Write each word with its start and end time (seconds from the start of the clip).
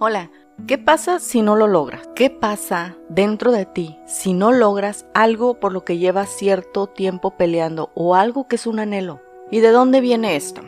Hola, 0.00 0.32
¿qué 0.66 0.76
pasa 0.76 1.20
si 1.20 1.40
no 1.40 1.54
lo 1.54 1.68
logras? 1.68 2.08
¿Qué 2.16 2.28
pasa 2.28 2.96
dentro 3.08 3.52
de 3.52 3.64
ti 3.64 3.96
si 4.06 4.32
no 4.32 4.50
logras 4.50 5.06
algo 5.14 5.60
por 5.60 5.72
lo 5.72 5.84
que 5.84 5.98
llevas 5.98 6.30
cierto 6.30 6.88
tiempo 6.88 7.36
peleando 7.36 7.92
o 7.94 8.16
algo 8.16 8.48
que 8.48 8.56
es 8.56 8.66
un 8.66 8.80
anhelo? 8.80 9.22
¿Y 9.52 9.60
de 9.60 9.70
dónde 9.70 10.00
viene 10.00 10.34
esto? 10.34 10.62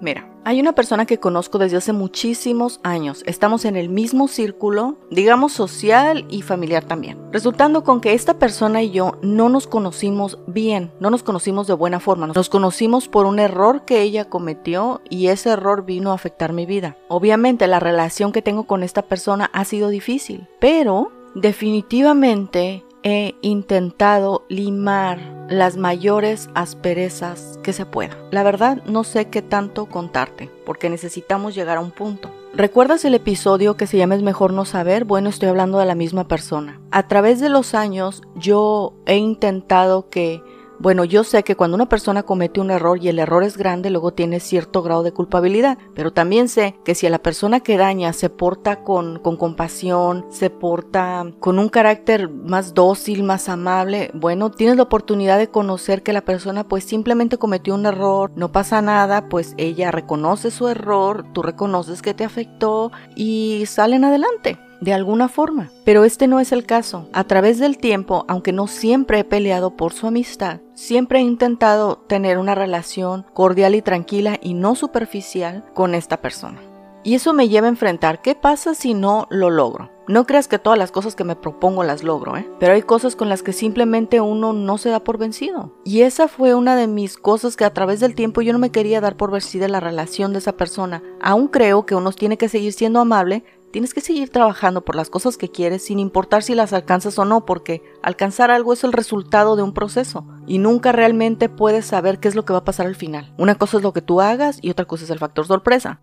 Mira, 0.00 0.26
hay 0.44 0.60
una 0.60 0.74
persona 0.74 1.06
que 1.06 1.18
conozco 1.18 1.58
desde 1.58 1.76
hace 1.76 1.92
muchísimos 1.92 2.80
años. 2.82 3.22
Estamos 3.26 3.64
en 3.64 3.76
el 3.76 3.88
mismo 3.88 4.28
círculo, 4.28 4.96
digamos 5.10 5.52
social 5.52 6.26
y 6.28 6.42
familiar 6.42 6.84
también. 6.84 7.18
Resultando 7.30 7.84
con 7.84 8.00
que 8.00 8.14
esta 8.14 8.38
persona 8.38 8.82
y 8.82 8.90
yo 8.90 9.18
no 9.22 9.48
nos 9.48 9.66
conocimos 9.66 10.38
bien, 10.46 10.92
no 11.00 11.10
nos 11.10 11.22
conocimos 11.22 11.66
de 11.66 11.74
buena 11.74 12.00
forma. 12.00 12.26
Nos 12.26 12.48
conocimos 12.48 13.08
por 13.08 13.26
un 13.26 13.38
error 13.38 13.84
que 13.84 14.02
ella 14.02 14.28
cometió 14.28 15.00
y 15.08 15.28
ese 15.28 15.50
error 15.50 15.84
vino 15.84 16.10
a 16.10 16.14
afectar 16.14 16.52
mi 16.52 16.66
vida. 16.66 16.96
Obviamente 17.08 17.66
la 17.66 17.80
relación 17.80 18.32
que 18.32 18.42
tengo 18.42 18.64
con 18.64 18.82
esta 18.82 19.02
persona 19.02 19.50
ha 19.52 19.64
sido 19.64 19.88
difícil, 19.88 20.48
pero 20.60 21.12
definitivamente 21.34 22.84
he 23.02 23.34
intentado 23.42 24.44
limar 24.48 25.18
las 25.48 25.76
mayores 25.76 26.48
asperezas 26.54 27.58
que 27.62 27.72
se 27.72 27.86
pueda. 27.86 28.16
La 28.30 28.42
verdad 28.42 28.82
no 28.86 29.04
sé 29.04 29.28
qué 29.28 29.42
tanto 29.42 29.86
contarte, 29.86 30.50
porque 30.64 30.88
necesitamos 30.88 31.54
llegar 31.54 31.76
a 31.76 31.80
un 31.80 31.90
punto. 31.90 32.30
¿Recuerdas 32.54 33.04
el 33.04 33.14
episodio 33.14 33.76
que 33.76 33.86
se 33.86 33.96
llama 33.96 34.14
Es 34.14 34.22
mejor 34.22 34.52
no 34.52 34.64
saber? 34.64 35.04
Bueno, 35.04 35.30
estoy 35.30 35.48
hablando 35.48 35.78
de 35.78 35.86
la 35.86 35.94
misma 35.94 36.28
persona. 36.28 36.80
A 36.90 37.08
través 37.08 37.40
de 37.40 37.48
los 37.48 37.74
años 37.74 38.22
yo 38.34 38.94
he 39.06 39.16
intentado 39.16 40.10
que 40.10 40.42
bueno, 40.82 41.04
yo 41.04 41.22
sé 41.22 41.44
que 41.44 41.54
cuando 41.54 41.76
una 41.76 41.88
persona 41.88 42.24
comete 42.24 42.60
un 42.60 42.72
error 42.72 42.98
y 43.00 43.08
el 43.08 43.20
error 43.20 43.44
es 43.44 43.56
grande, 43.56 43.88
luego 43.88 44.12
tiene 44.12 44.40
cierto 44.40 44.82
grado 44.82 45.04
de 45.04 45.12
culpabilidad, 45.12 45.78
pero 45.94 46.12
también 46.12 46.48
sé 46.48 46.74
que 46.84 46.96
si 46.96 47.06
a 47.06 47.10
la 47.10 47.22
persona 47.22 47.60
que 47.60 47.76
daña 47.76 48.12
se 48.12 48.30
porta 48.30 48.82
con, 48.82 49.20
con 49.20 49.36
compasión, 49.36 50.26
se 50.30 50.50
porta 50.50 51.24
con 51.38 51.60
un 51.60 51.68
carácter 51.68 52.28
más 52.28 52.74
dócil, 52.74 53.22
más 53.22 53.48
amable, 53.48 54.10
bueno, 54.12 54.50
tienes 54.50 54.76
la 54.76 54.82
oportunidad 54.82 55.38
de 55.38 55.50
conocer 55.50 56.02
que 56.02 56.12
la 56.12 56.22
persona 56.22 56.64
pues 56.64 56.82
simplemente 56.82 57.38
cometió 57.38 57.76
un 57.76 57.86
error, 57.86 58.32
no 58.34 58.50
pasa 58.50 58.82
nada, 58.82 59.28
pues 59.28 59.54
ella 59.58 59.92
reconoce 59.92 60.50
su 60.50 60.66
error, 60.66 61.24
tú 61.32 61.42
reconoces 61.42 62.02
que 62.02 62.12
te 62.12 62.24
afectó 62.24 62.90
y 63.14 63.66
salen 63.66 64.04
adelante 64.04 64.58
de 64.82 64.92
alguna 64.92 65.28
forma. 65.28 65.70
Pero 65.84 66.04
este 66.04 66.26
no 66.26 66.40
es 66.40 66.52
el 66.52 66.66
caso. 66.66 67.08
A 67.12 67.24
través 67.24 67.58
del 67.58 67.78
tiempo, 67.78 68.24
aunque 68.28 68.52
no 68.52 68.66
siempre 68.66 69.20
he 69.20 69.24
peleado 69.24 69.76
por 69.76 69.92
su 69.92 70.08
amistad, 70.08 70.60
siempre 70.74 71.20
he 71.20 71.22
intentado 71.22 71.98
tener 72.08 72.36
una 72.36 72.54
relación 72.56 73.24
cordial 73.32 73.76
y 73.76 73.82
tranquila 73.82 74.38
y 74.42 74.54
no 74.54 74.74
superficial 74.74 75.64
con 75.72 75.94
esta 75.94 76.20
persona. 76.20 76.60
Y 77.04 77.14
eso 77.14 77.32
me 77.32 77.48
lleva 77.48 77.66
a 77.66 77.70
enfrentar 77.70 78.22
qué 78.22 78.34
pasa 78.34 78.74
si 78.74 78.94
no 78.94 79.26
lo 79.30 79.50
logro. 79.50 79.90
No 80.08 80.26
creas 80.26 80.48
que 80.48 80.58
todas 80.58 80.78
las 80.78 80.90
cosas 80.90 81.14
que 81.14 81.24
me 81.24 81.36
propongo 81.36 81.84
las 81.84 82.02
logro, 82.02 82.36
¿eh? 82.36 82.48
Pero 82.58 82.74
hay 82.74 82.82
cosas 82.82 83.14
con 83.14 83.28
las 83.28 83.42
que 83.42 83.52
simplemente 83.52 84.20
uno 84.20 84.52
no 84.52 84.78
se 84.78 84.90
da 84.90 85.00
por 85.00 85.16
vencido. 85.16 85.72
Y 85.84 86.02
esa 86.02 86.26
fue 86.26 86.54
una 86.54 86.74
de 86.76 86.88
mis 86.88 87.16
cosas 87.16 87.56
que 87.56 87.64
a 87.64 87.72
través 87.72 88.00
del 88.00 88.14
tiempo 88.14 88.42
yo 88.42 88.52
no 88.52 88.58
me 88.58 88.70
quería 88.70 89.00
dar 89.00 89.16
por 89.16 89.30
vencida 89.30 89.68
la 89.68 89.80
relación 89.80 90.32
de 90.32 90.40
esa 90.40 90.52
persona. 90.52 91.02
Aún 91.20 91.48
creo 91.48 91.86
que 91.86 91.94
uno 91.94 92.12
tiene 92.12 92.36
que 92.36 92.48
seguir 92.48 92.72
siendo 92.72 93.00
amable, 93.00 93.44
Tienes 93.72 93.94
que 93.94 94.02
seguir 94.02 94.28
trabajando 94.28 94.84
por 94.84 94.96
las 94.96 95.08
cosas 95.08 95.38
que 95.38 95.50
quieres 95.50 95.86
sin 95.86 95.98
importar 95.98 96.42
si 96.42 96.54
las 96.54 96.74
alcanzas 96.74 97.18
o 97.18 97.24
no, 97.24 97.46
porque 97.46 97.82
alcanzar 98.02 98.50
algo 98.50 98.74
es 98.74 98.84
el 98.84 98.92
resultado 98.92 99.56
de 99.56 99.62
un 99.62 99.72
proceso 99.72 100.26
y 100.46 100.58
nunca 100.58 100.92
realmente 100.92 101.48
puedes 101.48 101.86
saber 101.86 102.18
qué 102.18 102.28
es 102.28 102.34
lo 102.34 102.44
que 102.44 102.52
va 102.52 102.58
a 102.58 102.64
pasar 102.66 102.86
al 102.86 102.96
final. 102.96 103.32
Una 103.38 103.54
cosa 103.54 103.78
es 103.78 103.82
lo 103.82 103.94
que 103.94 104.02
tú 104.02 104.20
hagas 104.20 104.58
y 104.60 104.68
otra 104.68 104.84
cosa 104.84 105.04
es 105.04 105.10
el 105.10 105.18
factor 105.18 105.46
sorpresa. 105.46 106.00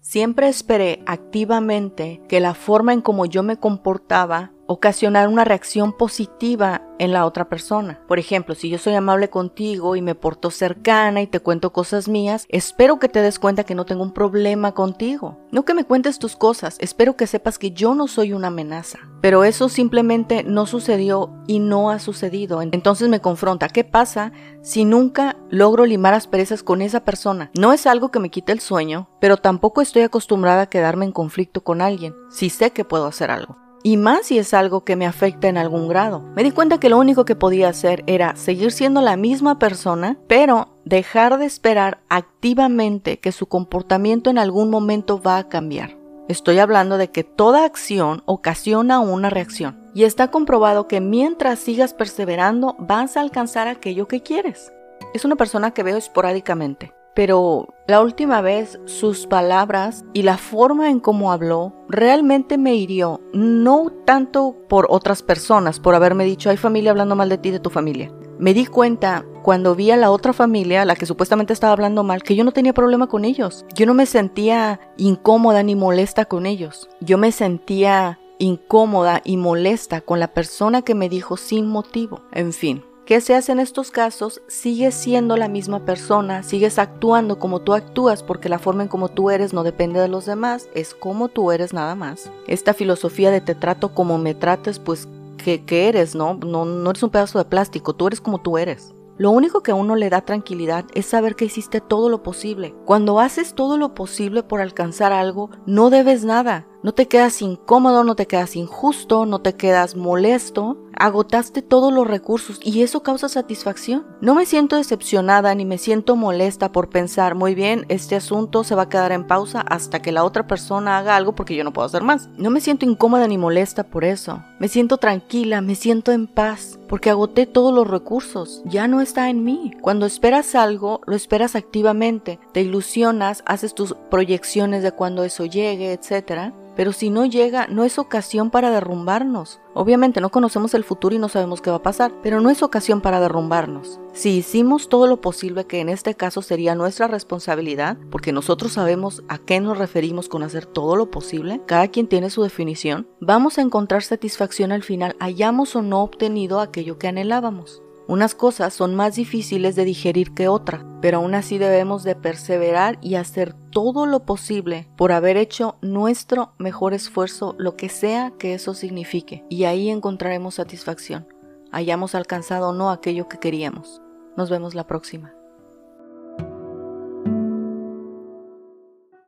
Siempre 0.00 0.48
esperé 0.48 1.04
activamente 1.06 2.20
que 2.28 2.40
la 2.40 2.54
forma 2.54 2.92
en 2.92 3.02
como 3.02 3.24
yo 3.24 3.44
me 3.44 3.56
comportaba 3.56 4.50
ocasionar 4.72 5.28
una 5.28 5.44
reacción 5.44 5.92
positiva 5.92 6.82
en 6.98 7.12
la 7.12 7.26
otra 7.26 7.48
persona. 7.48 8.00
Por 8.06 8.18
ejemplo, 8.18 8.54
si 8.54 8.68
yo 8.68 8.78
soy 8.78 8.94
amable 8.94 9.28
contigo 9.28 9.96
y 9.96 10.02
me 10.02 10.14
porto 10.14 10.50
cercana 10.50 11.20
y 11.20 11.26
te 11.26 11.40
cuento 11.40 11.72
cosas 11.72 12.08
mías, 12.08 12.46
espero 12.48 12.98
que 12.98 13.08
te 13.08 13.20
des 13.20 13.38
cuenta 13.38 13.64
que 13.64 13.74
no 13.74 13.84
tengo 13.84 14.02
un 14.02 14.12
problema 14.12 14.72
contigo. 14.72 15.38
No 15.50 15.64
que 15.64 15.74
me 15.74 15.84
cuentes 15.84 16.18
tus 16.18 16.36
cosas, 16.36 16.76
espero 16.80 17.16
que 17.16 17.26
sepas 17.26 17.58
que 17.58 17.72
yo 17.72 17.94
no 17.94 18.08
soy 18.08 18.32
una 18.32 18.48
amenaza. 18.48 18.98
Pero 19.20 19.44
eso 19.44 19.68
simplemente 19.68 20.42
no 20.44 20.66
sucedió 20.66 21.32
y 21.46 21.58
no 21.58 21.90
ha 21.90 21.98
sucedido. 21.98 22.62
Entonces 22.62 23.08
me 23.08 23.20
confronta, 23.20 23.68
¿qué 23.68 23.84
pasa 23.84 24.32
si 24.62 24.84
nunca 24.84 25.36
logro 25.50 25.86
limar 25.86 26.14
asperezas 26.14 26.62
con 26.62 26.82
esa 26.82 27.04
persona? 27.04 27.50
No 27.58 27.72
es 27.72 27.86
algo 27.86 28.10
que 28.10 28.20
me 28.20 28.30
quite 28.30 28.52
el 28.52 28.60
sueño, 28.60 29.08
pero 29.20 29.36
tampoco 29.36 29.80
estoy 29.80 30.02
acostumbrada 30.02 30.62
a 30.62 30.68
quedarme 30.68 31.04
en 31.04 31.12
conflicto 31.12 31.62
con 31.62 31.80
alguien, 31.80 32.14
si 32.30 32.48
sé 32.48 32.70
que 32.70 32.84
puedo 32.84 33.06
hacer 33.06 33.30
algo 33.30 33.56
y 33.82 33.96
más 33.96 34.26
si 34.26 34.38
es 34.38 34.54
algo 34.54 34.84
que 34.84 34.96
me 34.96 35.06
afecta 35.06 35.48
en 35.48 35.58
algún 35.58 35.88
grado. 35.88 36.20
Me 36.34 36.42
di 36.42 36.50
cuenta 36.50 36.78
que 36.78 36.88
lo 36.88 36.98
único 36.98 37.24
que 37.24 37.36
podía 37.36 37.68
hacer 37.68 38.04
era 38.06 38.36
seguir 38.36 38.72
siendo 38.72 39.00
la 39.00 39.16
misma 39.16 39.58
persona, 39.58 40.18
pero 40.28 40.68
dejar 40.84 41.38
de 41.38 41.46
esperar 41.46 42.00
activamente 42.08 43.18
que 43.18 43.32
su 43.32 43.46
comportamiento 43.46 44.30
en 44.30 44.38
algún 44.38 44.70
momento 44.70 45.20
va 45.20 45.38
a 45.38 45.48
cambiar. 45.48 45.96
Estoy 46.28 46.58
hablando 46.58 46.98
de 46.98 47.10
que 47.10 47.24
toda 47.24 47.64
acción 47.64 48.22
ocasiona 48.26 49.00
una 49.00 49.28
reacción 49.28 49.90
y 49.94 50.04
está 50.04 50.30
comprobado 50.30 50.88
que 50.88 51.00
mientras 51.00 51.58
sigas 51.58 51.94
perseverando 51.94 52.76
vas 52.78 53.16
a 53.16 53.20
alcanzar 53.20 53.68
aquello 53.68 54.06
que 54.06 54.22
quieres. 54.22 54.72
Es 55.14 55.24
una 55.24 55.36
persona 55.36 55.72
que 55.72 55.82
veo 55.82 55.96
esporádicamente 55.96 56.92
pero 57.14 57.68
la 57.86 58.00
última 58.00 58.40
vez 58.40 58.80
sus 58.84 59.26
palabras 59.26 60.04
y 60.12 60.22
la 60.22 60.38
forma 60.38 60.88
en 60.90 61.00
cómo 61.00 61.32
habló 61.32 61.74
realmente 61.88 62.58
me 62.58 62.74
hirió, 62.74 63.20
no 63.32 63.90
tanto 64.04 64.56
por 64.68 64.86
otras 64.88 65.22
personas, 65.22 65.80
por 65.80 65.94
haberme 65.94 66.24
dicho, 66.24 66.50
hay 66.50 66.56
familia 66.56 66.90
hablando 66.90 67.16
mal 67.16 67.28
de 67.28 67.38
ti, 67.38 67.50
de 67.50 67.60
tu 67.60 67.70
familia. 67.70 68.12
Me 68.38 68.54
di 68.54 68.66
cuenta 68.66 69.24
cuando 69.42 69.74
vi 69.74 69.90
a 69.90 69.96
la 69.96 70.10
otra 70.10 70.32
familia, 70.32 70.84
la 70.84 70.96
que 70.96 71.06
supuestamente 71.06 71.52
estaba 71.52 71.72
hablando 71.72 72.02
mal, 72.02 72.22
que 72.22 72.34
yo 72.34 72.44
no 72.44 72.52
tenía 72.52 72.72
problema 72.72 73.06
con 73.06 73.24
ellos. 73.24 73.64
Yo 73.74 73.86
no 73.86 73.94
me 73.94 74.06
sentía 74.06 74.80
incómoda 74.96 75.62
ni 75.62 75.76
molesta 75.76 76.24
con 76.24 76.46
ellos. 76.46 76.88
Yo 77.00 77.18
me 77.18 77.30
sentía 77.30 78.18
incómoda 78.38 79.20
y 79.24 79.36
molesta 79.36 80.00
con 80.00 80.18
la 80.18 80.28
persona 80.28 80.82
que 80.82 80.94
me 80.94 81.08
dijo 81.08 81.36
sin 81.36 81.66
motivo. 81.66 82.22
En 82.32 82.52
fin, 82.52 82.82
¿Qué 83.04 83.20
se 83.20 83.34
hace 83.34 83.50
en 83.50 83.58
estos 83.58 83.90
casos? 83.90 84.42
Sigues 84.46 84.94
siendo 84.94 85.36
la 85.36 85.48
misma 85.48 85.84
persona, 85.84 86.44
sigues 86.44 86.78
actuando 86.78 87.40
como 87.40 87.60
tú 87.60 87.74
actúas 87.74 88.22
porque 88.22 88.48
la 88.48 88.60
forma 88.60 88.84
en 88.84 88.88
como 88.88 89.08
tú 89.08 89.30
eres 89.30 89.52
no 89.52 89.64
depende 89.64 89.98
de 89.98 90.06
los 90.06 90.24
demás, 90.24 90.68
es 90.72 90.94
como 90.94 91.28
tú 91.28 91.50
eres 91.50 91.72
nada 91.72 91.96
más. 91.96 92.30
Esta 92.46 92.74
filosofía 92.74 93.32
de 93.32 93.40
te 93.40 93.56
trato 93.56 93.92
como 93.92 94.18
me 94.18 94.34
trates, 94.34 94.78
pues 94.78 95.08
que, 95.36 95.88
eres, 95.88 96.14
¿no? 96.14 96.34
¿no? 96.34 96.64
No 96.64 96.90
eres 96.90 97.02
un 97.02 97.10
pedazo 97.10 97.38
de 97.38 97.44
plástico, 97.44 97.92
tú 97.94 98.06
eres 98.06 98.20
como 98.20 98.38
tú 98.38 98.56
eres. 98.56 98.94
Lo 99.18 99.30
único 99.30 99.62
que 99.62 99.72
a 99.72 99.74
uno 99.74 99.96
le 99.96 100.08
da 100.08 100.20
tranquilidad 100.20 100.84
es 100.94 101.06
saber 101.06 101.34
que 101.34 101.44
hiciste 101.44 101.80
todo 101.80 102.08
lo 102.08 102.22
posible. 102.22 102.74
Cuando 102.84 103.20
haces 103.20 103.54
todo 103.54 103.76
lo 103.78 103.94
posible 103.94 104.42
por 104.42 104.60
alcanzar 104.60 105.12
algo, 105.12 105.50
no 105.66 105.90
debes 105.90 106.24
nada. 106.24 106.66
No 106.82 106.92
te 106.92 107.08
quedas 107.08 107.42
incómodo, 107.42 108.04
no 108.04 108.14
te 108.14 108.26
quedas 108.26 108.56
injusto, 108.56 109.26
no 109.26 109.40
te 109.40 109.54
quedas 109.54 109.96
molesto. 109.96 110.78
Agotaste 110.98 111.62
todos 111.62 111.92
los 111.92 112.06
recursos 112.06 112.60
y 112.62 112.82
eso 112.82 113.02
causa 113.02 113.28
satisfacción. 113.28 114.04
No 114.20 114.34
me 114.34 114.46
siento 114.46 114.76
decepcionada 114.76 115.54
ni 115.54 115.64
me 115.64 115.78
siento 115.78 116.16
molesta 116.16 116.72
por 116.72 116.88
pensar, 116.90 117.34
muy 117.34 117.54
bien, 117.54 117.86
este 117.88 118.16
asunto 118.16 118.64
se 118.64 118.74
va 118.74 118.82
a 118.82 118.88
quedar 118.88 119.12
en 119.12 119.26
pausa 119.26 119.60
hasta 119.60 120.00
que 120.00 120.12
la 120.12 120.24
otra 120.24 120.46
persona 120.46 120.98
haga 120.98 121.16
algo 121.16 121.34
porque 121.34 121.56
yo 121.56 121.64
no 121.64 121.72
puedo 121.72 121.86
hacer 121.86 122.02
más. 122.02 122.28
No 122.36 122.50
me 122.50 122.60
siento 122.60 122.84
incómoda 122.84 123.26
ni 123.28 123.38
molesta 123.38 123.84
por 123.84 124.04
eso. 124.04 124.42
Me 124.58 124.68
siento 124.68 124.98
tranquila, 124.98 125.60
me 125.60 125.74
siento 125.74 126.12
en 126.12 126.26
paz 126.26 126.78
porque 126.88 127.10
agoté 127.10 127.46
todos 127.46 127.72
los 127.72 127.88
recursos. 127.88 128.62
Ya 128.66 128.86
no 128.86 129.00
está 129.00 129.30
en 129.30 129.44
mí. 129.44 129.72
Cuando 129.80 130.06
esperas 130.06 130.54
algo, 130.54 131.00
lo 131.06 131.16
esperas 131.16 131.56
activamente. 131.56 132.38
Te 132.52 132.60
ilusionas, 132.60 133.42
haces 133.46 133.74
tus 133.74 133.94
proyecciones 134.10 134.82
de 134.82 134.92
cuando 134.92 135.24
eso 135.24 135.46
llegue, 135.46 135.92
etc. 135.92 136.52
Pero 136.76 136.92
si 136.92 137.10
no 137.10 137.26
llega, 137.26 137.66
no 137.66 137.84
es 137.84 137.98
ocasión 137.98 138.50
para 138.50 138.70
derrumbarnos. 138.70 139.60
Obviamente 139.74 140.20
no 140.20 140.30
conocemos 140.30 140.74
el 140.74 140.81
futuro 140.84 141.14
y 141.14 141.18
no 141.18 141.28
sabemos 141.28 141.60
qué 141.60 141.70
va 141.70 141.76
a 141.76 141.82
pasar, 141.82 142.12
pero 142.22 142.40
no 142.40 142.50
es 142.50 142.62
ocasión 142.62 143.00
para 143.00 143.20
derrumbarnos. 143.20 144.00
Si 144.12 144.30
hicimos 144.30 144.88
todo 144.88 145.06
lo 145.06 145.20
posible, 145.20 145.66
que 145.66 145.80
en 145.80 145.88
este 145.88 146.14
caso 146.14 146.42
sería 146.42 146.74
nuestra 146.74 147.08
responsabilidad, 147.08 147.96
porque 148.10 148.32
nosotros 148.32 148.72
sabemos 148.72 149.22
a 149.28 149.38
qué 149.38 149.60
nos 149.60 149.78
referimos 149.78 150.28
con 150.28 150.42
hacer 150.42 150.66
todo 150.66 150.96
lo 150.96 151.10
posible, 151.10 151.60
cada 151.66 151.88
quien 151.88 152.08
tiene 152.08 152.30
su 152.30 152.42
definición, 152.42 153.08
vamos 153.20 153.58
a 153.58 153.62
encontrar 153.62 154.02
satisfacción 154.02 154.72
al 154.72 154.82
final, 154.82 155.16
hayamos 155.20 155.76
o 155.76 155.82
no 155.82 156.02
obtenido 156.02 156.60
aquello 156.60 156.98
que 156.98 157.08
anhelábamos. 157.08 157.82
Unas 158.08 158.34
cosas 158.34 158.74
son 158.74 158.94
más 158.94 159.14
difíciles 159.14 159.76
de 159.76 159.84
digerir 159.84 160.34
que 160.34 160.48
otras, 160.48 160.84
pero 161.00 161.18
aún 161.18 161.34
así 161.34 161.58
debemos 161.58 162.02
de 162.02 162.16
perseverar 162.16 162.98
y 163.00 163.14
hacer 163.14 163.54
todo 163.72 164.06
lo 164.06 164.24
posible 164.24 164.88
por 164.96 165.10
haber 165.10 165.36
hecho 165.36 165.76
nuestro 165.80 166.52
mejor 166.58 166.94
esfuerzo, 166.94 167.56
lo 167.58 167.76
que 167.76 167.88
sea 167.88 168.32
que 168.38 168.54
eso 168.54 168.74
signifique, 168.74 169.44
y 169.48 169.64
ahí 169.64 169.90
encontraremos 169.90 170.54
satisfacción, 170.54 171.26
hayamos 171.72 172.14
alcanzado 172.14 172.68
o 172.68 172.72
no 172.72 172.90
aquello 172.90 173.28
que 173.28 173.38
queríamos. 173.38 174.00
Nos 174.36 174.50
vemos 174.50 174.74
la 174.74 174.86
próxima. 174.86 175.34